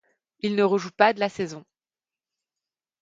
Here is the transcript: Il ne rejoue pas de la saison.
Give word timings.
Il 0.39 0.55
ne 0.55 0.63
rejoue 0.63 0.89
pas 0.89 1.13
de 1.13 1.19
la 1.19 1.29
saison. 1.29 1.63